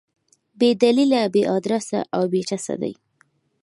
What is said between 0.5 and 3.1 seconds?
بې دلیله، بې ادرسه او بې ټسه دي.